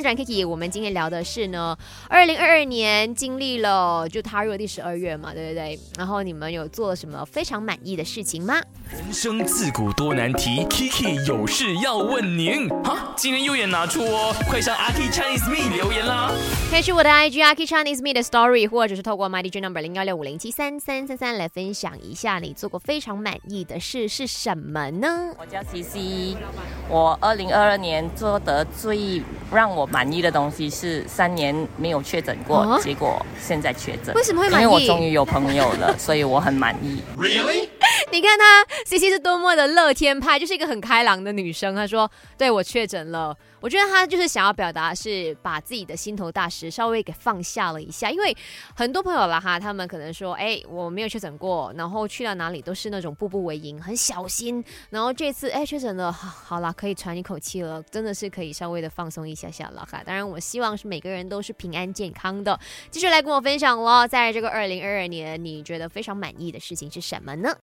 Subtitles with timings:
[0.00, 1.76] Kiki，我们今天聊的是呢，
[2.08, 5.78] 二零二二年经历了就踏入了第十二月嘛，对不对？
[5.96, 8.60] 然后你们有做什么非常满意的事情吗？
[8.90, 12.68] 人生自古多难题，Kiki 有事要问您。
[12.82, 16.32] 哈，今天又也拿出哦，快上阿 K Chinese Me 留言啦。
[16.70, 25.34] 可以去我的 IG 阿 K Chinese Me 的 Story，或者是透过 My DJ Number 零幺六五零七三三三三来分享一下你做过非常满意的事是什么呢？
[25.38, 26.36] 我叫 CC，
[26.88, 29.22] 我二零二二年做的最
[29.52, 34.14] 让我满意的东西是三年没有确诊过，哦结果现在确诊。
[34.14, 37.02] 为什么会满意因为我终于有朋友了，所以我很满意。
[38.12, 41.74] 你看她 C C 是多么的乐天派，就是一个很开朗的女生。
[41.74, 48.34] 她说：“对我确诊了。”我觉得她就是想要表达是把自己的心头大石稍微给放下了一下，因为
[48.74, 54.64] 很多朋友啦哈，他们可能说：“哎，我没有确诊过，然后去到哪里都是那种步步为营，很小心。
[54.88, 60.02] 然后这次哎确诊了，好 好啦，可以喘一口气了，真的是可以稍微的放松一下下了哈。
[60.04, 62.58] 当然，我希望是每个人都是平安健康的。
[62.90, 67.54] 继续来跟我分享咯，在这个二零二二年，你觉得非常满意的事情是什么呢？